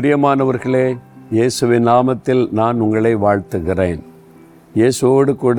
[0.00, 0.84] பிரியமானவர்களே
[1.36, 4.00] இயேசுவின் நாமத்தில் நான் உங்களை வாழ்த்துகிறேன்.
[4.78, 5.58] இயேசுவோடு கூட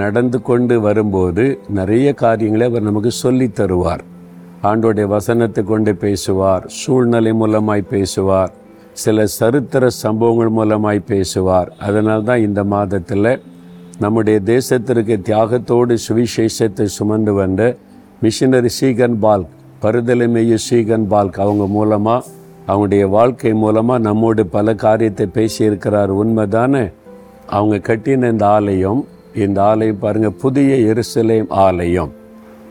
[0.00, 1.44] நடந்து கொண்டு வரும்போது
[1.78, 4.04] நிறைய காரியங்களை அவர் நமக்கு சொல்லி தருவார்.
[4.70, 8.54] ஆண்டோடைய வசனத்தை கொண்டு பேசுவார் சூழ்நிலை மூலமாய் பேசுவார்
[9.04, 11.70] சில சரித்திர சம்பவங்கள் மூலமாய் பேசுவார்.
[11.88, 13.32] அதனால் தான் இந்த மாதத்தில்
[13.98, 17.76] நம்முடைய தேசத்திற்கு தியாகத்தோடு சுவிசேஷத்தை சுமந்து வந்த
[18.24, 19.54] மிஷினரி சீகன் பால்க்
[19.84, 22.38] பருதலைமையு சீகன் பால்க் அவங்க மூலமாக
[22.70, 26.10] அவங்களுடைய வாழ்க்கை மூலமாக நம்மோடு பல காரியத்தை பேசியிருக்கிறார்.
[26.22, 26.92] உண்மைதானே?
[27.46, 32.10] அவங்க கட்டின இந்த ஆலயம் இந்த ஆலயம் பாருங்கள் புதிய எருசலேம் ஆலயம்.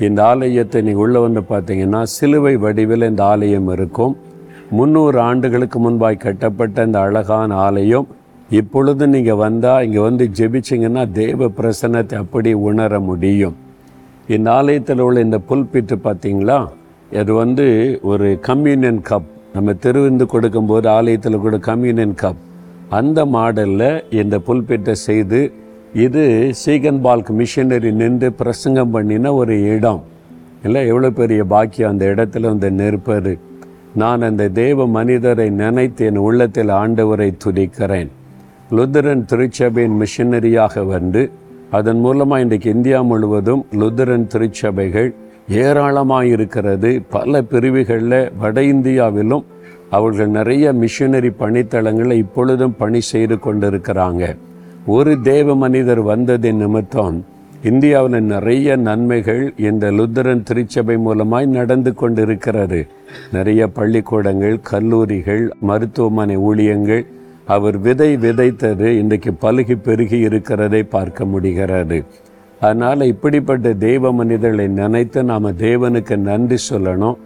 [0.00, 4.16] இந்த ஆலயத்தை நீங்கள் உள்ளே வந்து பார்த்தீங்கன்னா சிலுவை வடிவில் இந்த ஆலயம் இருக்கும்.
[4.70, 8.06] முந்நூறு ஆண்டுகளுக்கு முன்பாய் கட்டப்பட்ட இந்த அழகான ஆலயம்.
[8.50, 13.56] இப்பொழுது நீங்கள் வந்தால் இங்கே வந்து ஜெபிச்சிங்கன்னா தேவ பிரசன்னத்தை அப்படி உணர முடியும்.
[14.28, 16.58] இந்த ஆலயத்தில் உள்ள இந்த புல்பிட்டு பார்த்தீங்களா?
[17.16, 17.66] அது வந்து
[18.02, 19.32] ஒரு கம்யூனியன் கப்.
[19.54, 22.40] நம்ம தெருவிந்து கொடுக்கும்போது ஆலயத்தில் கூட கம்யூனியன் கப்.
[22.98, 25.40] அந்த மாடலில் இந்த புல்பெட்டை செய்து
[26.04, 26.24] இது
[26.62, 30.00] சீகன் பால்க் மிஷினரி நின்று பிரசங்கம் பண்ணின ஒரு இடம்.
[30.64, 33.32] இல்லை எவ்வளோ பெரிய பாக்கியம் அந்த இடத்துல வந்து நிற்பது.
[34.02, 38.10] நான் அந்த தேவ மனிதரை நினைத்து என் உள்ளத்தில் ஆண்டவரை துதிக்கிறேன்.
[38.76, 41.22] லுத்தரன் திருச்சபையின் மிஷினரியாக வந்து
[41.70, 45.10] அதன் மூலமாக இன்றைக்கு இந்தியா முழுவதும் லுத்தரன் திருச்சபைகள்
[45.48, 49.44] ஏராளமாக இருக்கிறது பல பிரிவுகளில் வட இந்தியாவிலும்
[49.90, 54.36] அவர்கள் நிறைய மிஷினரி பணித்தளங்களை இப்பொழுதும் பணி செய்து கொண்டிருக்கிறாங்க.
[54.86, 57.24] ஒரு தேவ மனிதர் வந்ததின் நிமித்தம்
[57.62, 62.86] இந்தியாவில் நிறைய நன்மைகள் இந்த லுத்தரன் திருச்சபை மூலமாய் நடந்து கொண்டிருக்கிறது.
[63.32, 67.06] நிறைய பள்ளிக்கூடங்கள் கல்லூரிகள் மருத்துவமனை ஊழியங்கள்
[67.46, 72.04] அவர் விதை விதைத்தது இன்றைக்கு பலுகி பெருகி இருக்கிறதை பார்க்க முடிகிறது.
[72.64, 77.16] அதனால் இப்படிப்பட்ட தெய்வ மனிதர்களை நினைத்து நாம் தேவனுக்கு நன்றி சொல்லணும்.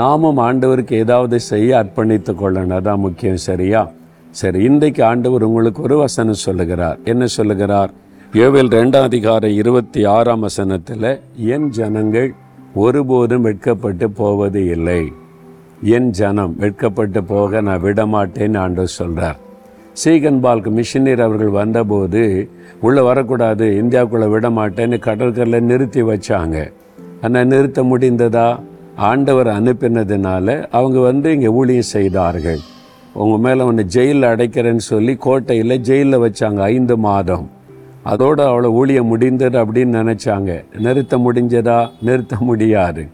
[0.00, 2.76] நாமும் ஆண்டவருக்கு ஏதாவது செய்ய அர்ப்பணித்து கொள்ளணும்.
[2.78, 3.82] அதான் முக்கியம் சரியா?
[4.40, 6.98] சரி இன்றைக்கு ஆண்டவர் உங்களுக்கு ஒரு வசனம் சொல்லுகிறார்.
[7.04, 7.90] என்ன சொல்லுகிறார்?
[8.44, 11.10] ஏவில் ரெண்டாம் அதிகார இருபத்தி ஆறாம் வசனத்தில்
[11.54, 12.30] என் ஜனங்கள்
[12.74, 15.02] ஒருபோதும் வெட்கப்பட்டு போவது இல்லை.
[15.96, 19.38] என் ஜனம் வெட்கப்பட்டு போக நான் விடமாட்டேன்னு ஆண்டவர் சொல்கிறார்
[19.92, 26.72] சீகன் பால்க் மிஷினரி அவர்கள் வந்தபோது உள்ளே வரக்கூடாது இந்தியாவுக்குள்ளே விட மாட்டேன்னு கடற்கரையில் நிறுத்தி வச்சாங்க.
[27.22, 28.60] ஆனால் நிறுத்த முடிந்ததா?
[28.96, 32.58] ஆண்டவர் அனுப்பினதுனால அவங்க வந்து இங்கே ஊழியம் செய்தார்கள்.
[33.12, 37.50] உங்கள் மேலே ஒன்று ஜெயிலில் அடைக்கிறேன்னு சொல்லி கோட்டையில் ஜெயிலில் வச்சாங்க ஐந்து மாதம்.
[38.02, 40.64] அதோடு அவ்வளோ ஊழியம் முடிந்தது அப்படின்னு நினச்சாங்க.
[40.78, 41.90] நிறுத்த முடிஞ்சதா?
[42.02, 43.06] நிறுத்த முடியாது.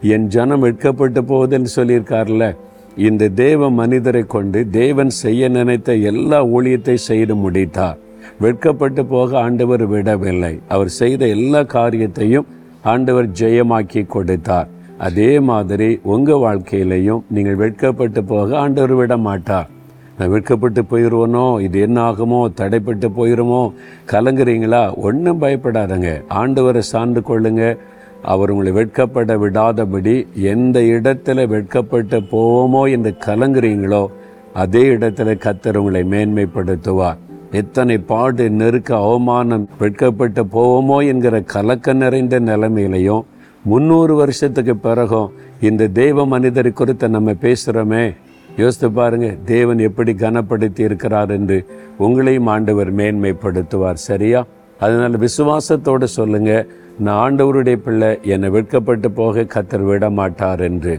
[0.00, 2.56] என் ஜனம் வெட்கப்பட்டு போகுதுன்னு சொல்லியிருக்கார்ல
[2.96, 7.98] இந்த தேவ மனிதரை கொண்டு தேவன் செய்ய நினைத்த எல்லா ஊழியத்தை செய்து முடித்தார்.
[8.40, 10.60] வெட்கப்பட்டு போக ஆண்டவர் விடவில்லை.
[10.68, 12.46] அவர் செய்த எல்லா காரியத்தையும்
[12.82, 14.68] ஆண்டவர் ஜெயமாக்கி கொடுத்தார்.
[14.98, 19.70] அதே மாதிரி உங்கள் வாழ்க்கையிலையும் நீங்கள் வெட்கப்பட்டு போக ஆண்டவர் விட மாட்டார்
[20.18, 22.40] நான் வெட்கப்பட்டு போயிடுவனோ இது என்ன ஆகுமோ?
[22.60, 23.72] தடைப்பட்டு போயிடுமோ
[24.12, 24.94] கலங்குறீங்களா?
[24.96, 26.22] ஒன்றும் பயப்படாதங்க.
[26.28, 27.78] ஆண்டவரை சார்ந்து கொள்ளுங்கள்
[28.22, 34.06] அவர் உங்களை வெட்கப்பட விடாதபடி எந்த இடத்துல வெட்கப்பட்டு போவோமோ என்று கலங்குறீங்களோ
[34.52, 37.16] அதே இடத்துல கத்தர் உங்களை மேன்மைப்படுத்துவார்.
[37.50, 43.24] எத்தனை பாடு நெருக்க அவமானம் வெட்கப்பட்டு போவோமோ என்கிற கலக்க நிறைந்த நிலைமையிலையும்
[43.64, 48.16] முந்நூறு வருஷத்துக்கு பிறகும் இந்த தெய்வ மனிதர் குறித்து நம்ம பேசுகிறோமே
[48.56, 51.66] யோசித்து பாருங்க தேவன் எப்படி கனப்படுத்தி இருக்கிறார் என்று
[51.98, 54.46] உங்களையும் ஆண்டவர் மேன்மைப்படுத்துவார் சரியா?
[54.84, 56.68] அதனால் விசுவாசத்தோடு சொல்லுங்கள்
[57.04, 60.94] நான் ஆண்டவருடைய பிள்ளை என்னை வெட்கப்பட்டு போக கத்தர் விட மாட்டார் என்று.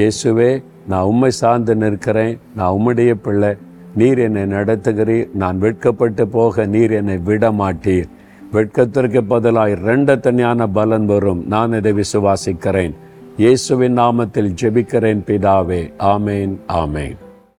[0.00, 0.50] இயேசுவே
[0.90, 3.52] நான் உண்மை சார்ந்து நிற்கிறேன் நான் உம்முடைய பிள்ளை
[4.00, 8.08] நீர் என்னை நடத்துகிறீர் நான் வெட்கப்பட்டு போக நீர் என்னை விட மாட்டீர்
[8.56, 12.94] வெட்கத்திற்கு பதிலாய் ரெண்டத்தனியான பலன் வரும் நான் இதை விசுவாசிக்கிறேன்.
[13.42, 15.82] இயேசுவின் நாமத்தில் ஜெபிக்கிறேன் பிதாவே.
[16.14, 17.16] ஆமேன் ஆமேன்.